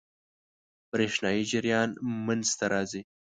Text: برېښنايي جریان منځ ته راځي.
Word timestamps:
برېښنايي 0.91 1.43
جریان 1.51 1.89
منځ 2.25 2.47
ته 2.57 2.65
راځي. 2.73 3.01